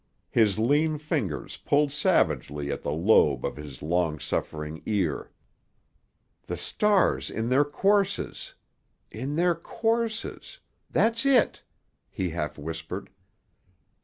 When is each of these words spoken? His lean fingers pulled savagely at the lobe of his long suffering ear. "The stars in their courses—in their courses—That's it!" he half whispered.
His 0.31 0.57
lean 0.57 0.97
fingers 0.97 1.57
pulled 1.57 1.91
savagely 1.91 2.71
at 2.71 2.81
the 2.81 2.91
lobe 2.91 3.45
of 3.45 3.55
his 3.55 3.83
long 3.83 4.17
suffering 4.17 4.81
ear. 4.87 5.29
"The 6.47 6.57
stars 6.57 7.29
in 7.29 7.49
their 7.49 7.63
courses—in 7.63 9.35
their 9.35 9.53
courses—That's 9.53 11.23
it!" 11.23 11.61
he 12.09 12.31
half 12.31 12.57
whispered. 12.57 13.11